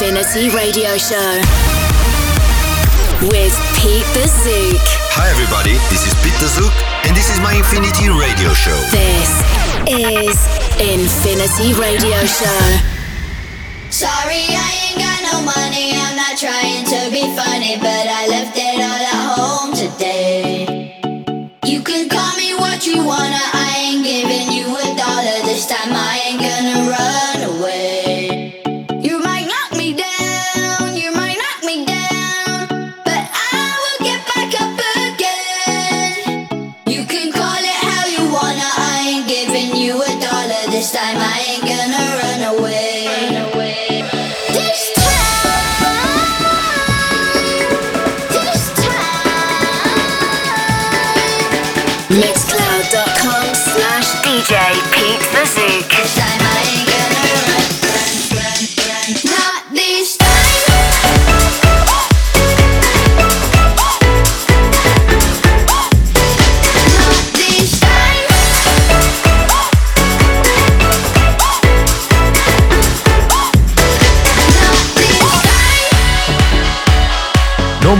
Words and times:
Infinity 0.00 0.48
Radio 0.56 0.96
Show 0.96 1.36
with 3.28 3.52
Pete 3.76 4.08
Tha 4.16 4.24
Zouk. 4.32 4.80
Hi, 5.12 5.28
everybody. 5.28 5.76
This 5.92 6.08
is 6.08 6.16
Pete 6.24 6.32
Tha 6.40 6.48
Zouk, 6.48 6.72
and 7.04 7.12
this 7.12 7.28
is 7.28 7.36
my 7.44 7.52
Infinity 7.52 8.08
Radio 8.08 8.48
Show. 8.56 8.80
This 8.88 9.28
is 9.84 10.40
Infinity 10.80 11.76
Radio 11.76 12.16
Show. 12.24 12.64
Sorry, 13.92 14.48
I 14.56 14.72
ain't 14.88 15.04
got 15.04 15.20
no 15.28 15.44
money. 15.44 15.92
I'm 15.92 16.16
not 16.16 16.32
trying 16.40 16.88
to 16.88 17.12
be 17.12 17.28
funny, 17.36 17.76
but 17.76 18.08
I 18.08 18.24
left 18.32 18.56
it 18.56 18.80
all 18.80 19.04
at 19.04 19.20
home 19.36 19.76
today. 19.76 20.96
You 21.68 21.84
can 21.84 22.08
call 22.08 22.32
me 22.40 22.56
what 22.56 22.86
you 22.86 23.04
wanna. 23.04 23.59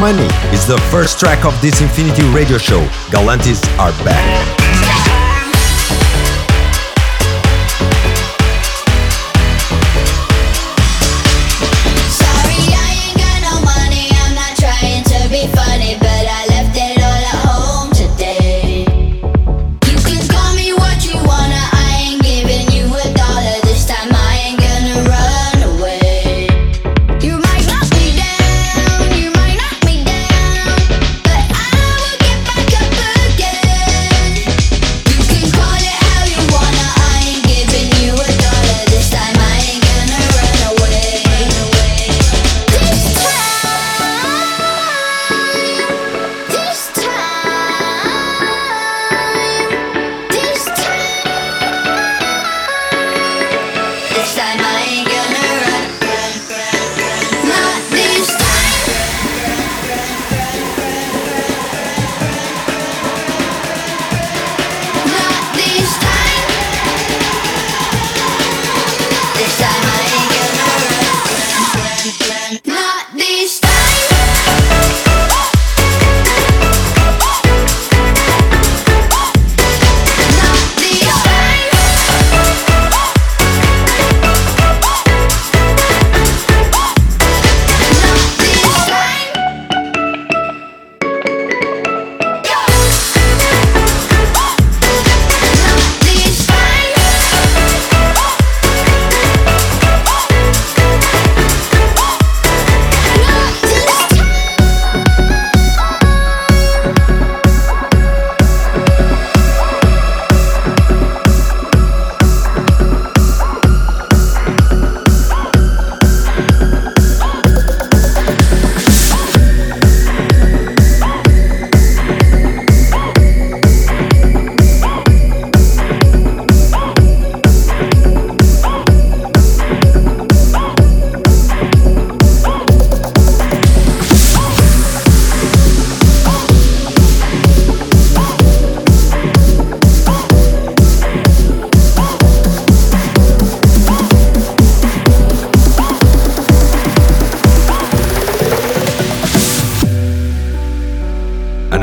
Money 0.00 0.24
is 0.50 0.66
the 0.66 0.78
first 0.90 1.20
track 1.20 1.44
of 1.44 1.60
this 1.60 1.82
Infinity 1.82 2.22
radio 2.30 2.56
show. 2.56 2.80
Galantis 3.10 3.62
are 3.78 3.92
back. 4.02 4.59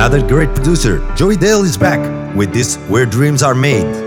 Another 0.07 0.25
great 0.25 0.55
producer, 0.55 1.05
Joey 1.17 1.35
Dale, 1.35 1.65
is 1.65 1.77
back 1.77 1.99
with 2.33 2.53
this 2.53 2.77
Where 2.87 3.05
Dreams 3.05 3.43
Are 3.43 3.53
Made. 3.53 4.06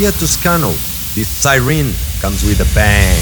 Pia 0.00 0.12
Toscano. 0.12 0.70
This 1.14 1.28
siren 1.28 1.92
comes 2.22 2.42
with 2.42 2.58
a 2.62 2.74
bang. 2.74 3.20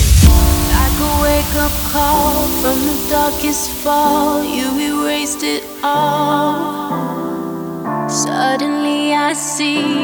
Like 0.70 1.00
a 1.02 1.22
wake 1.24 1.56
up 1.56 1.72
call 1.90 2.46
from 2.62 2.78
the 2.86 2.94
darkest 3.10 3.68
fall, 3.82 4.44
you 4.44 4.78
erased 4.78 5.42
it 5.42 5.64
all. 5.82 6.94
Suddenly 8.08 9.12
I 9.12 9.32
see 9.32 9.97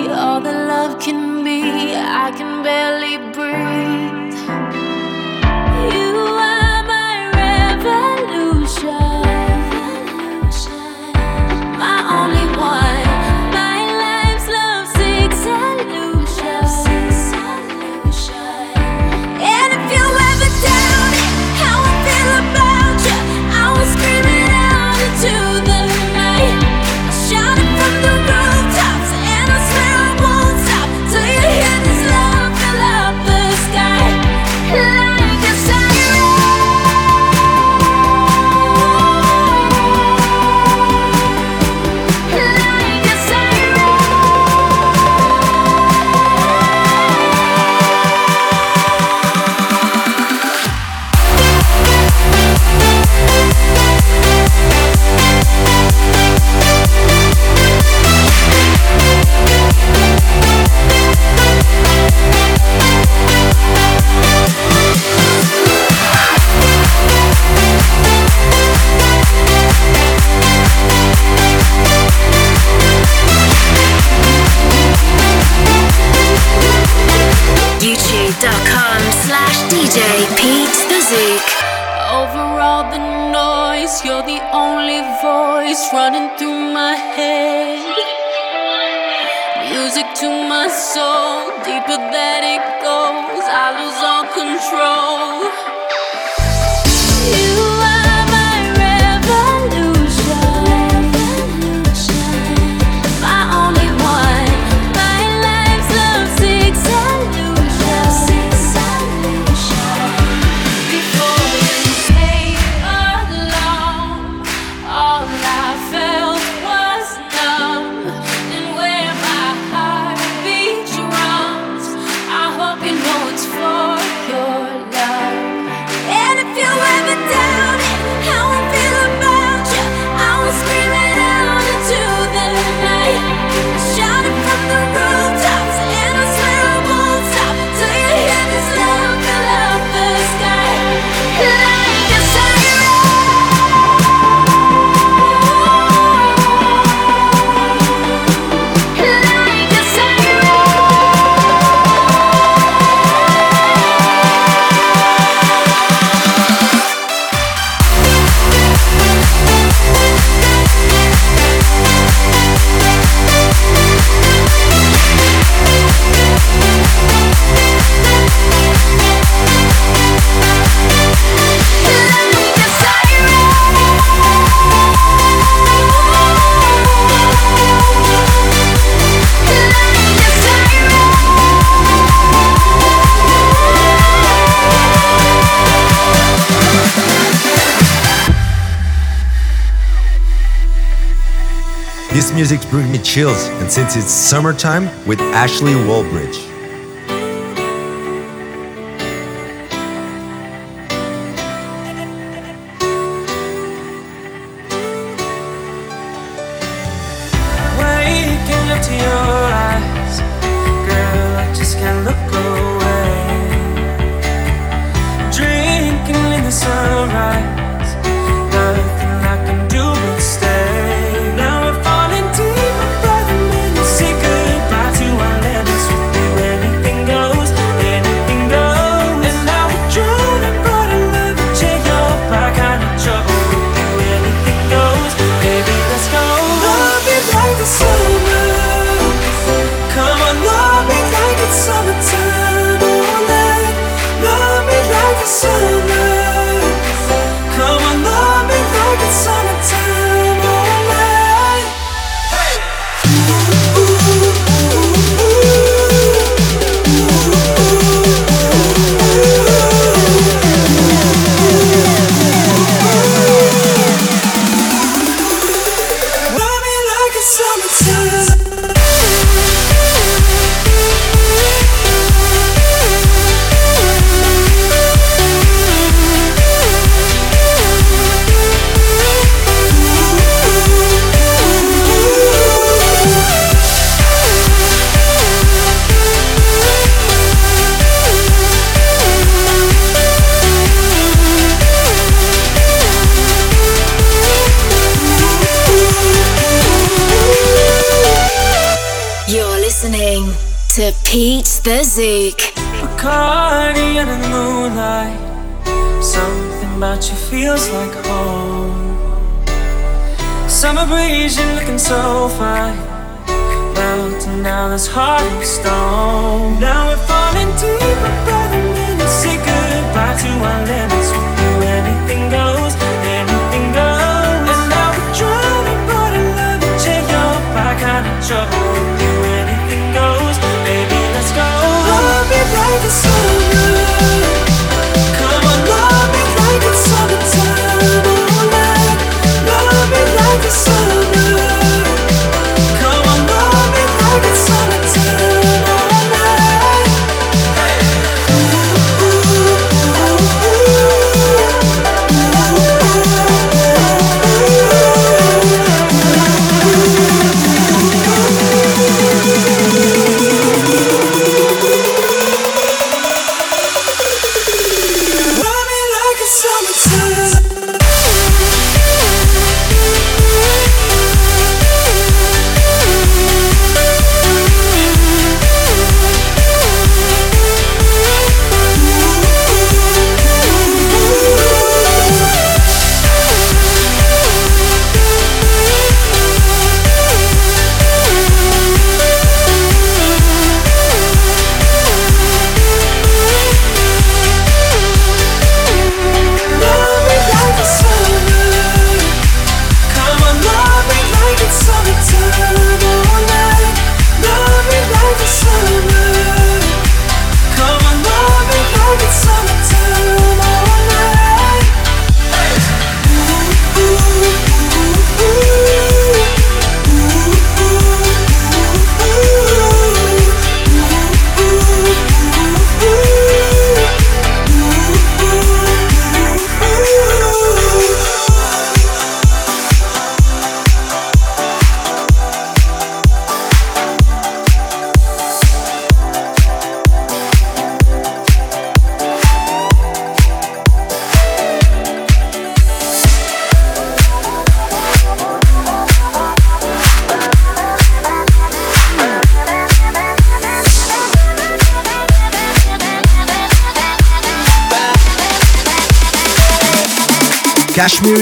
This 192.44 192.52
music 192.52 192.70
brings 192.70 192.90
me 192.90 192.98
chills, 192.98 193.46
and 193.62 193.72
since 193.72 193.96
it's 193.96 194.10
summertime, 194.10 194.90
with 195.06 195.18
Ashley 195.18 195.72
Wallbridge. 195.72 196.43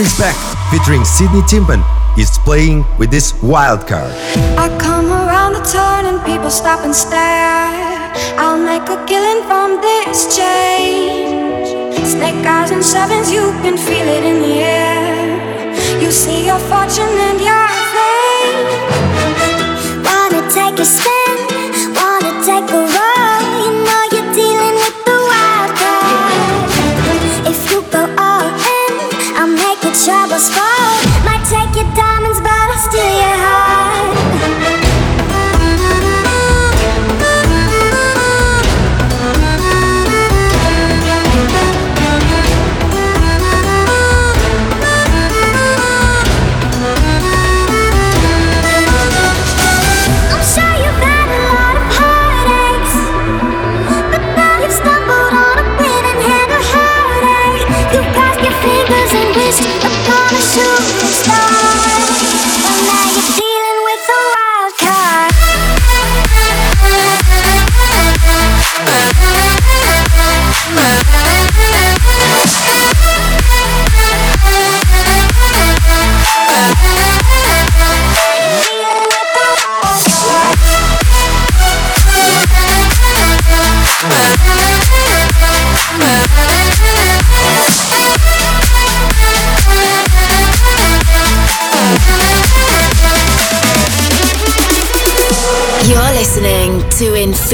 Is 0.02 0.18
back, 0.18 0.34
featuring 0.72 1.04
Sydney 1.04 1.42
Timpan. 1.42 1.78
is 2.18 2.36
playing 2.38 2.84
with 2.98 3.08
this 3.12 3.40
wild 3.40 3.86
card. 3.86 4.10
I 4.58 4.66
come 4.82 5.06
around 5.12 5.52
the 5.52 5.62
turn 5.62 6.06
and 6.10 6.18
people 6.26 6.50
stop 6.50 6.80
and 6.84 6.92
stare. 6.92 8.10
I'll 8.34 8.58
make 8.58 8.82
a 8.90 8.98
killing 9.06 9.46
from 9.46 9.80
this 9.80 10.36
change. 10.36 11.68
Snake 12.02 12.44
eyes 12.44 12.72
and 12.72 12.82
sevens, 12.82 13.30
you 13.30 13.54
can 13.62 13.78
feel 13.78 14.08
it 14.16 14.24
in 14.24 14.42
the 14.42 14.54
air. 14.66 16.02
You 16.02 16.10
see 16.10 16.46
your 16.46 16.58
fortune 16.66 17.11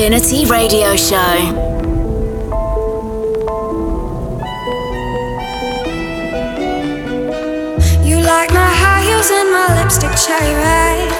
Infinity 0.08 0.46
Radio 0.48 0.96
Show. 0.96 1.36
You 8.08 8.16
like 8.24 8.48
my 8.56 8.72
high 8.72 9.04
heels 9.04 9.28
and 9.28 9.52
my 9.52 9.68
lipstick 9.76 10.08
cherry 10.16 10.56
red. 10.64 11.12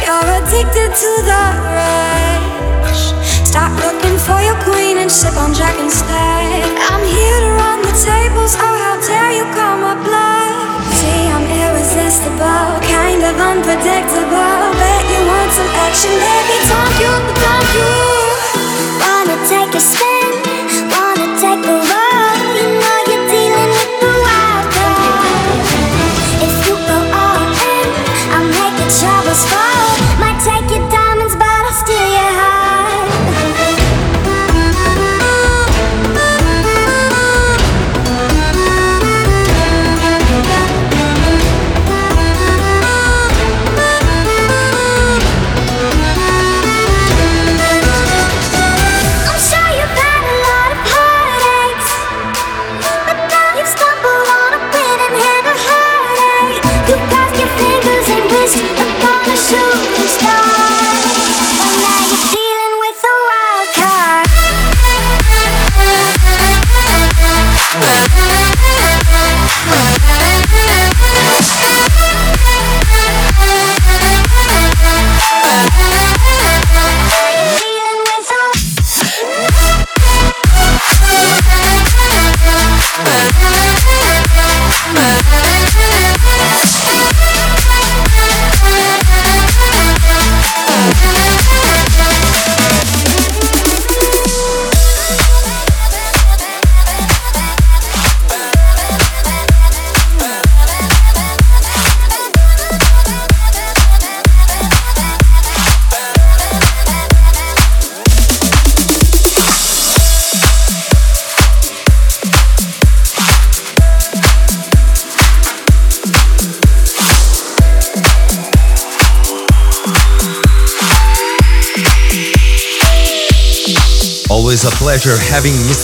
You're 0.00 0.28
addicted 0.40 0.96
to 0.96 1.10
the 1.28 1.44
rush. 1.76 3.12
Stop 3.44 3.68
looking 3.84 4.16
for 4.16 4.40
your 4.40 4.56
queen 4.64 4.96
and 4.96 5.12
sip 5.12 5.36
on 5.36 5.52
Jack 5.52 5.76
instead. 5.78 6.64
I'm 6.88 7.04
here 7.04 7.40
to 7.44 7.52
run 7.60 7.82
the 7.84 7.92
tables. 8.00 8.56
Oh, 8.56 8.76
how 8.80 8.96
dare 9.04 9.36
you 9.36 9.44
call 9.52 9.76
my 9.76 9.92
bluff? 10.00 10.88
See, 10.96 11.28
I'm 11.28 11.44
irresistible, 11.44 12.80
kind 12.80 13.20
of 13.28 13.36
unpredictable. 13.36 14.72
Bet 14.80 15.04
you 15.04 15.20
want 15.28 15.52
some 15.52 15.68
action, 15.84 16.16
baby? 16.16 16.56
Don't 16.64 16.96
you? 17.04 17.39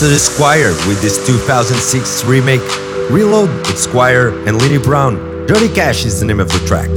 the 0.08 0.18
Squire 0.18 0.70
with 0.86 1.02
this 1.02 1.24
2006 1.26 2.24
remake. 2.26 2.60
Reload 3.10 3.48
with 3.66 3.78
Squire 3.78 4.28
and 4.46 4.60
Lenny 4.60 4.78
Brown. 4.78 5.46
Dirty 5.46 5.68
Cash 5.68 6.04
is 6.04 6.20
the 6.20 6.26
name 6.26 6.38
of 6.38 6.48
the 6.48 6.58
track. 6.66 6.88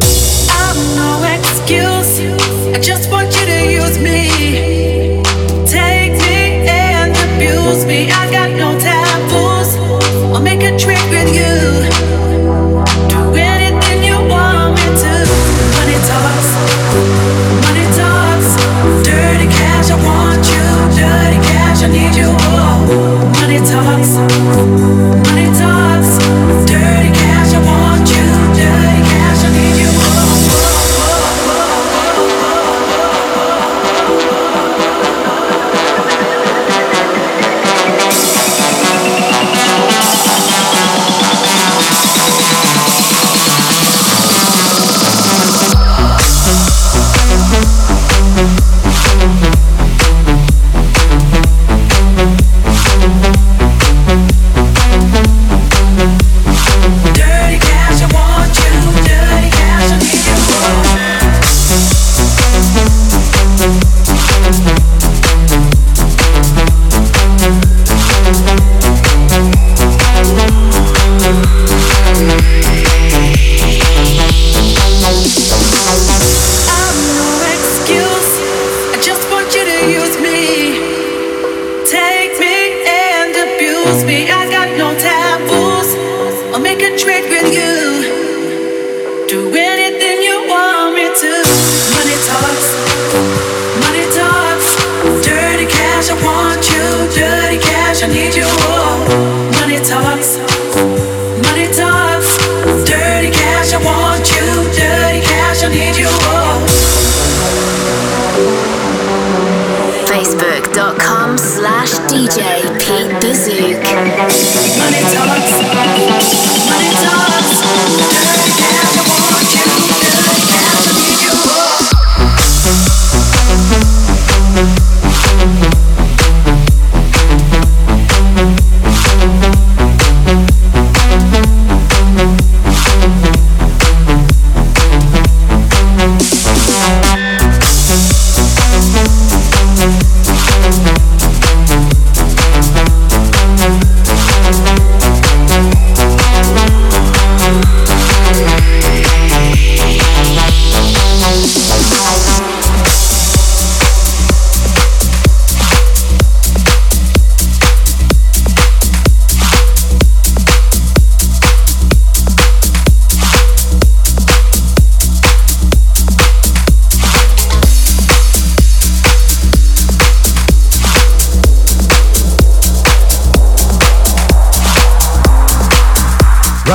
facebook.com 110.79 111.37
slash 111.37 111.91
DJ 112.09 112.61
Pete 112.79 113.11
Bazook. 113.19 114.68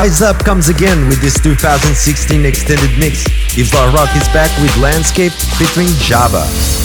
Rise 0.04 0.20
Up 0.20 0.44
comes 0.44 0.68
again 0.68 1.08
with 1.08 1.22
this 1.22 1.40
2016 1.40 2.44
extended 2.44 2.90
mix. 2.98 3.24
If 3.56 3.72
Rock 3.72 4.14
is 4.14 4.28
back 4.34 4.50
with 4.60 4.76
Landscape 4.76 5.32
featuring 5.32 5.88
Java. 5.96 6.83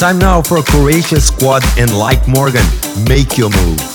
Time 0.00 0.18
now 0.18 0.40
for 0.40 0.56
a 0.56 0.62
Croatian 0.62 1.20
squad 1.20 1.62
and 1.76 1.94
like 1.94 2.26
Morgan, 2.26 2.64
make 3.06 3.36
your 3.36 3.50
move. 3.50 3.89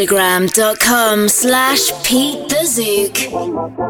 Instagram.com 0.00 1.28
slash 1.28 1.92
Pete 2.02 2.48
Tha 2.48 2.64
Zouk. 2.64 3.89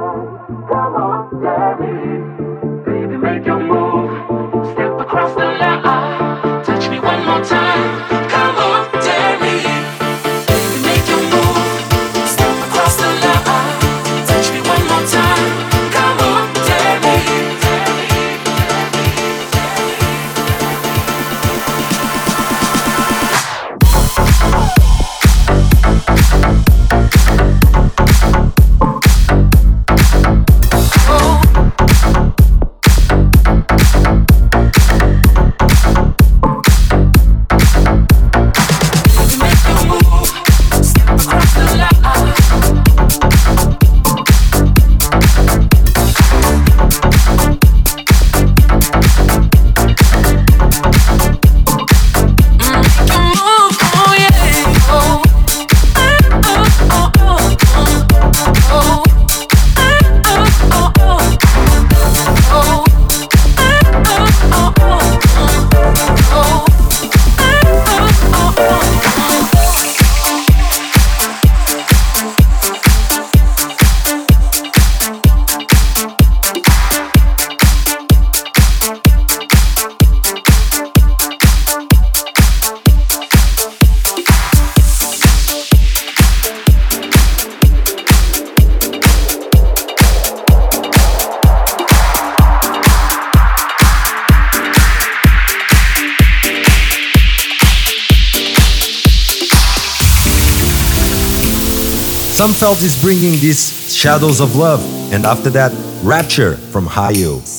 Melt 102.70 102.85
is 102.85 103.02
bringing 103.02 103.33
these 103.40 103.92
Shadows 103.92 104.38
of 104.40 104.54
Love, 104.54 104.80
and 105.12 105.26
after 105.26 105.50
that, 105.50 105.72
Rapture 106.04 106.54
from 106.54 106.87
Hayo. 106.87 107.50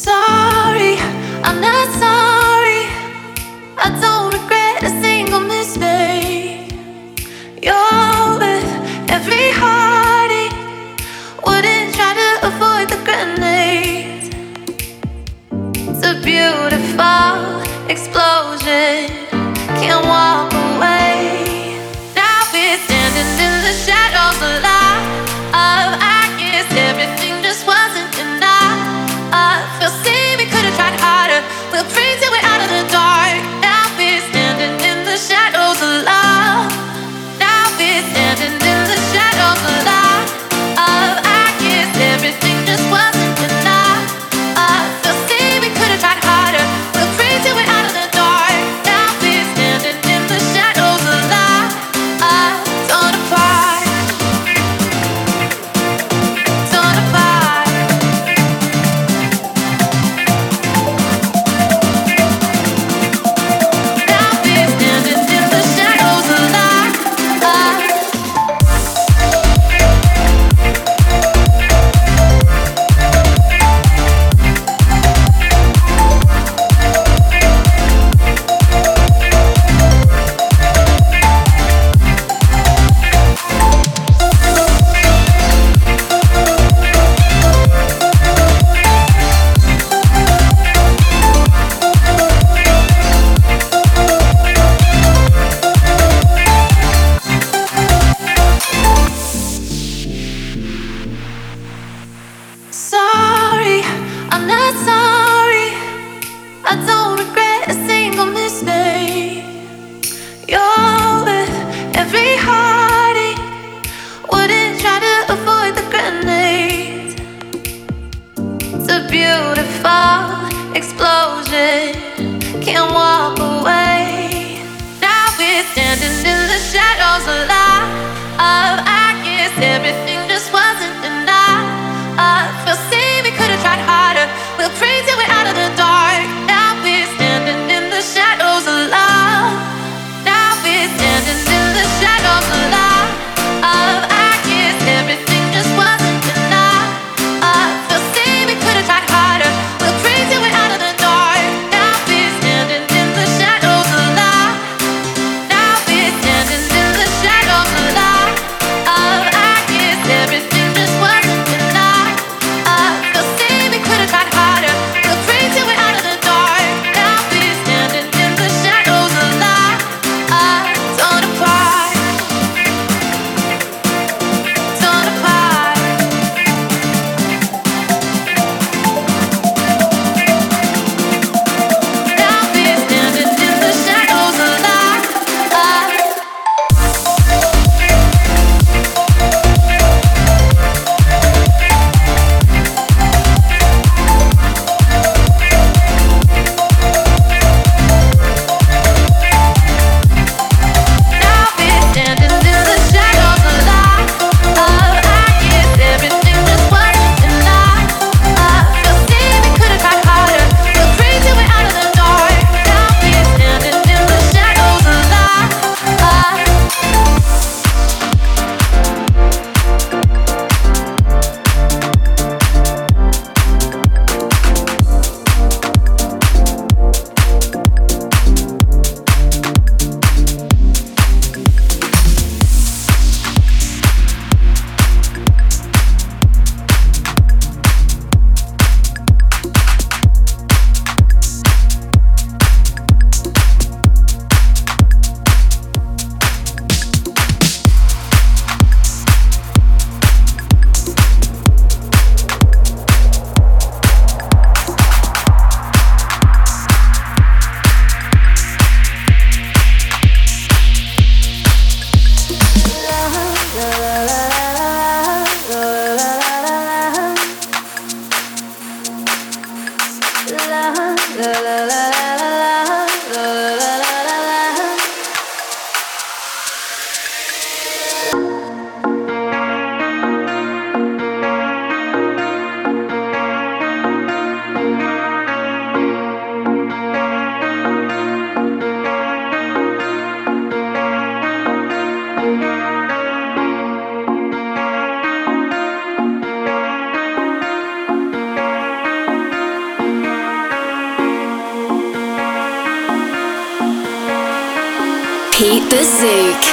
The 305.72 305.86
sick 305.86 306.44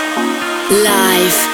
life. 0.84 1.47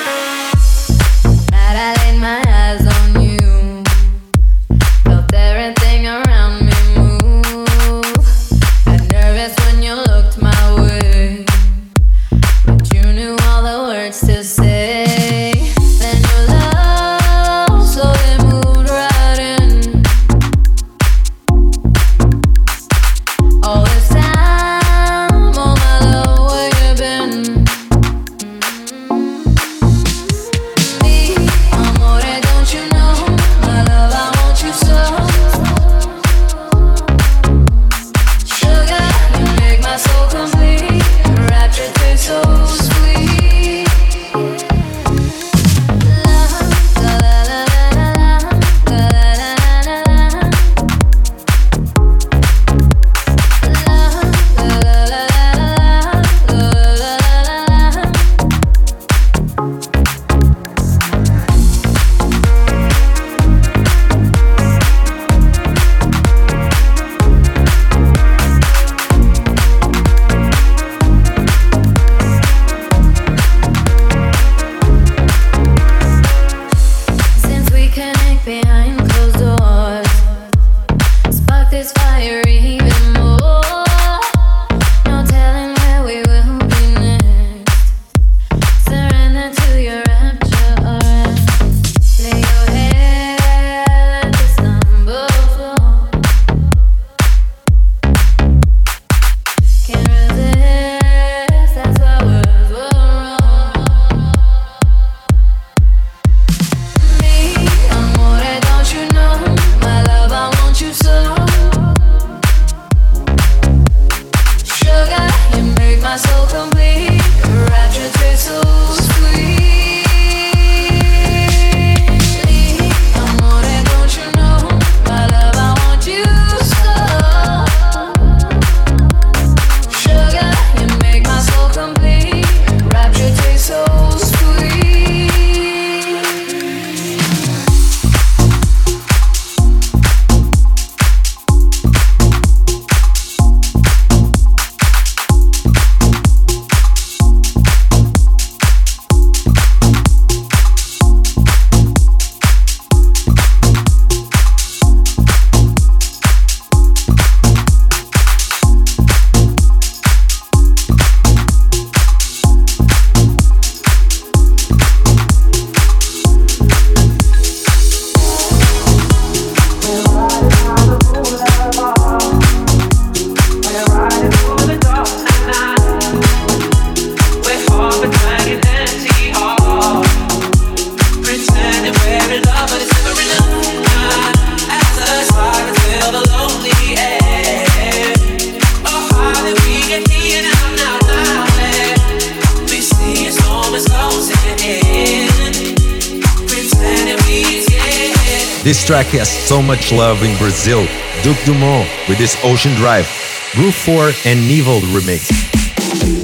This 198.85 198.91
track 198.91 199.07
has 199.18 199.30
so 199.30 199.62
much 199.62 199.93
love 199.93 200.22
in 200.22 200.37
Brazil. 200.37 200.87
Duke 201.22 201.43
Dumont 201.47 201.89
with 202.07 202.18
his 202.18 202.37
Ocean 202.45 202.74
Drive, 202.74 203.09
Groove 203.55 203.74
4 203.74 204.12
and 204.26 204.47
Nivel 204.47 204.80
remix. 204.80 206.24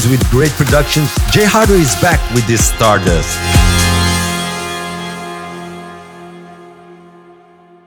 Always 0.00 0.18
with 0.18 0.30
great 0.30 0.50
productions, 0.52 1.10
Jay 1.30 1.44
Hardway 1.44 1.80
is 1.80 1.94
back 2.00 2.20
with 2.34 2.46
this 2.46 2.64
Stardust. 2.68 3.36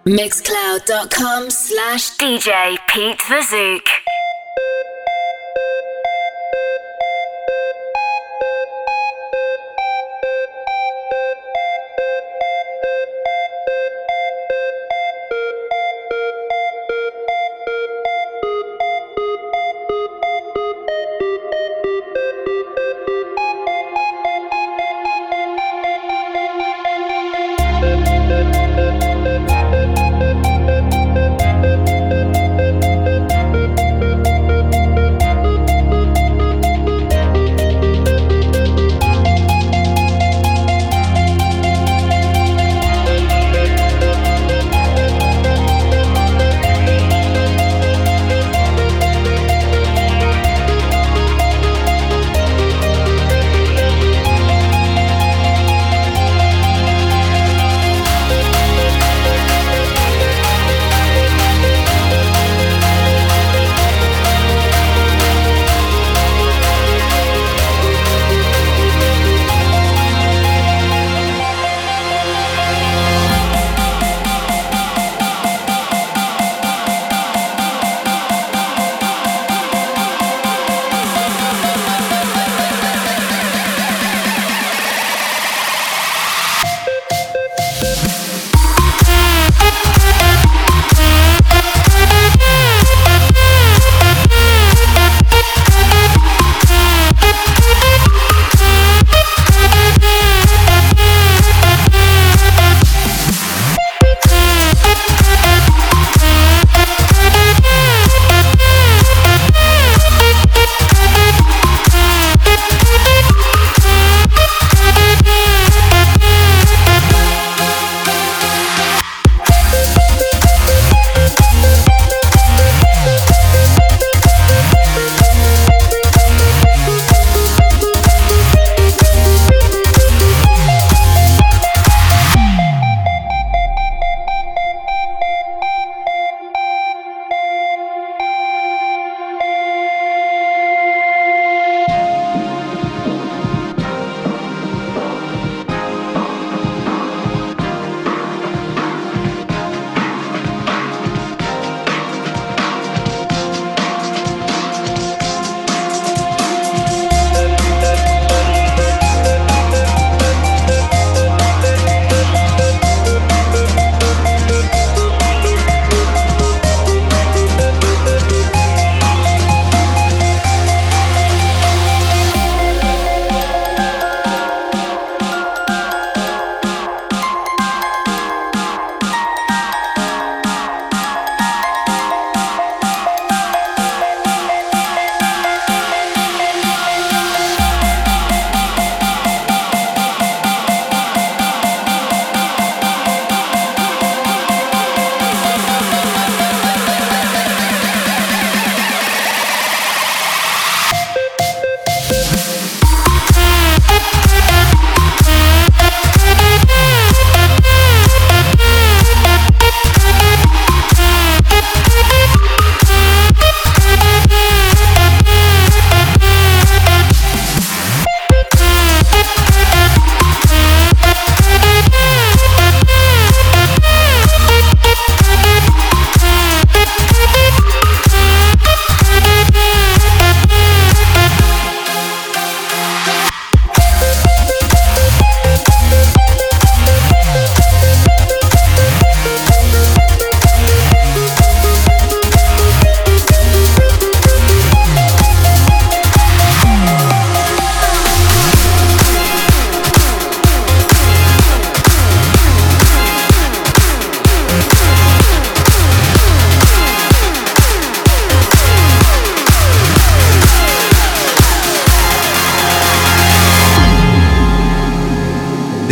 Mixcloud.com 0.05 1.49
slash 1.49 2.17
DJ 2.17 2.77
Pete 2.87 3.19
Tha 3.19 3.41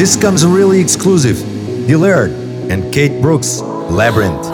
This 0.02 0.20
comes 0.20 0.44
really 0.44 0.80
exclusive. 0.80 1.38
Dillard 1.86 2.32
and 2.72 2.92
Kate 2.92 3.22
Brooks, 3.22 3.62
Labyrinth. 3.62 4.51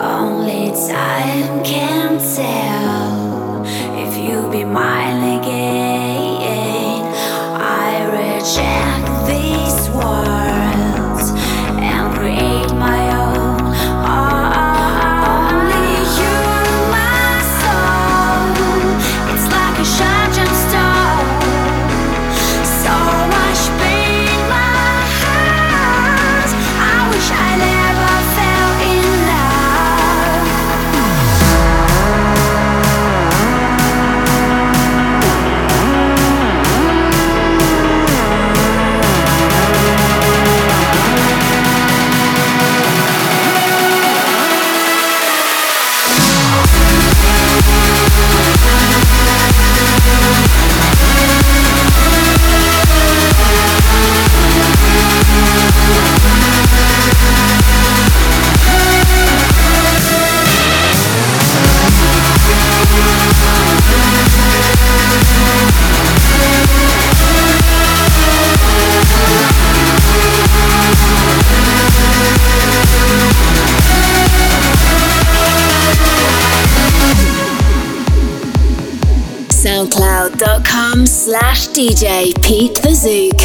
DJ 81.88 82.34
Pete 82.44 82.82
Tha 82.84 82.90
Zouk. 82.90 83.40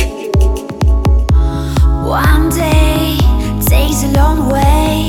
One 2.05 2.49
day 2.51 3.17
takes 3.65 4.03
a 4.03 4.11
long 4.19 4.51
way. 4.51 5.09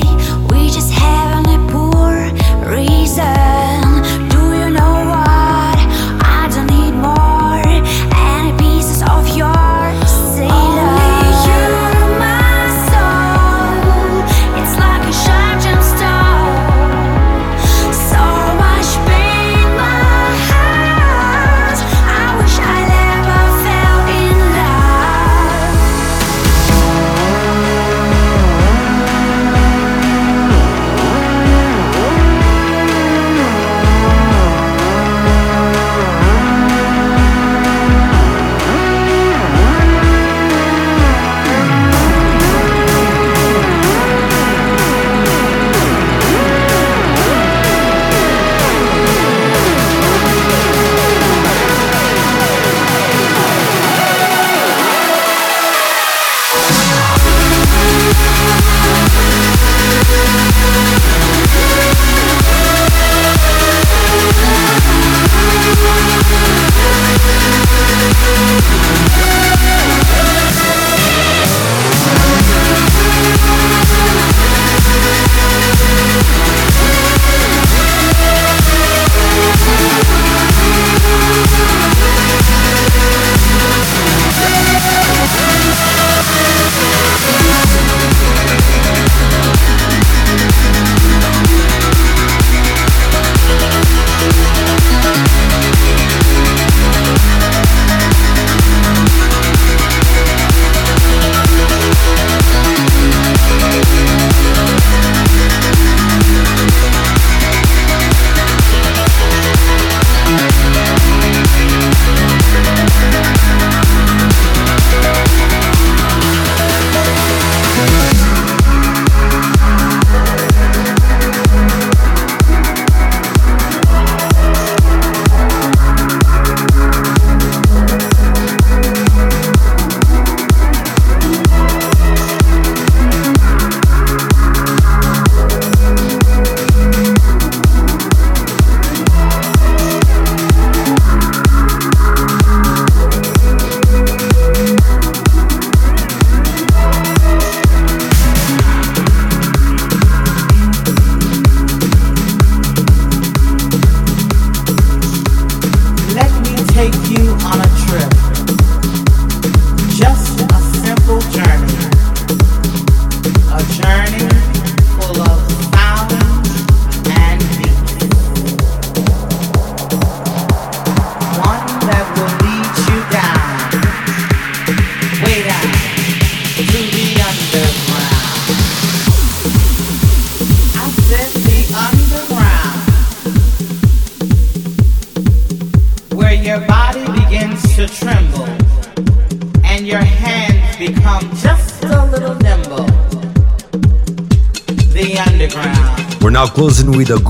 We 0.50 0.70
just 0.70 0.92
haven't 0.92 1.23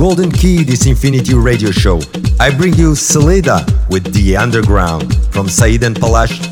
golden 0.04 0.30
key 0.30 0.62
this 0.62 0.84
Infinity 0.84 1.32
Radio 1.32 1.70
show. 1.70 1.98
I 2.38 2.54
bring 2.54 2.74
you 2.74 2.94
Salida 2.94 3.64
with 3.88 4.12
The 4.12 4.36
Underground 4.36 5.16
from 5.32 5.48
Said 5.48 5.82
and 5.82 5.96
Palash 5.96 6.43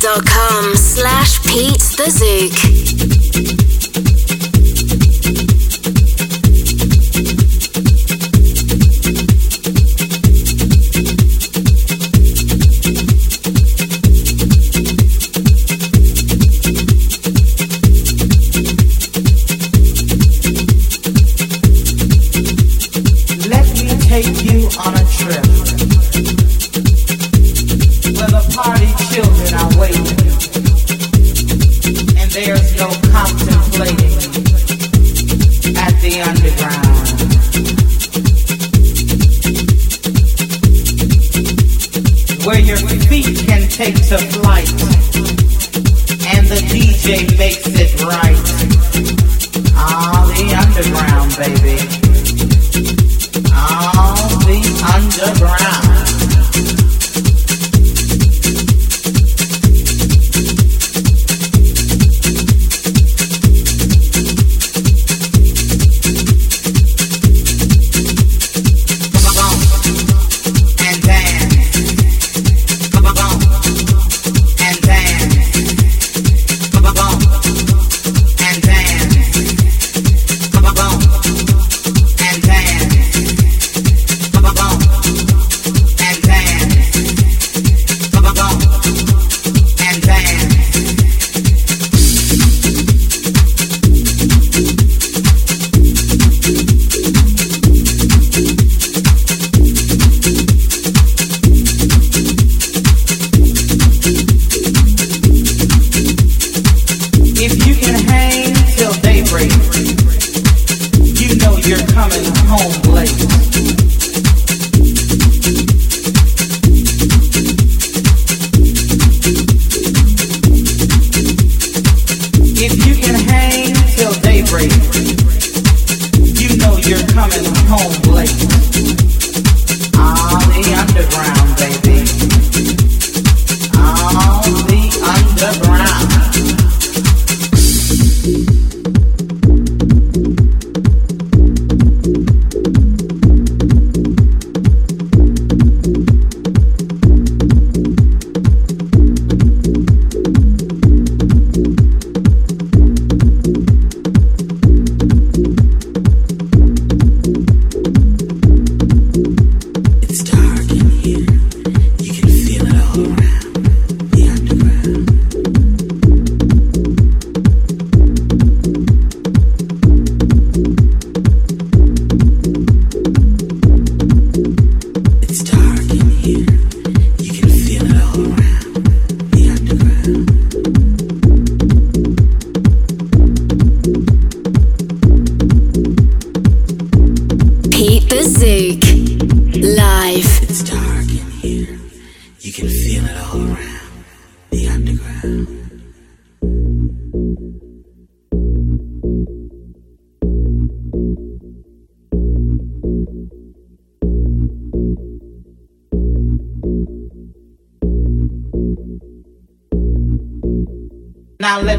twitter.com 0.00 0.74
slash 0.74 1.40
Pete 1.42 1.96
Tha 1.96 2.08
Zouk. 2.10 3.19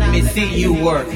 Let 0.01 0.11
me 0.11 0.21
see 0.23 0.59
you 0.59 0.73
work. 0.73 1.07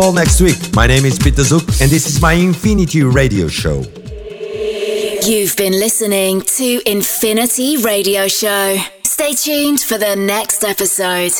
All 0.00 0.12
next 0.12 0.40
week. 0.40 0.56
My 0.74 0.86
name 0.86 1.04
is 1.04 1.18
Pete 1.18 1.34
Tha 1.34 1.42
Zouk 1.42 1.82
and 1.82 1.90
this 1.90 2.06
is 2.06 2.22
my 2.22 2.34
Infinity 2.34 3.02
Radio 3.02 3.48
Show. 3.48 3.82
You've 5.26 5.56
been 5.56 5.72
listening 5.72 6.42
to 6.42 6.80
Infinity 6.88 7.78
Radio 7.78 8.28
Show. 8.28 8.76
Stay 9.02 9.32
tuned 9.32 9.80
for 9.80 9.98
the 9.98 10.14
next 10.14 10.62
episode. 10.62 11.32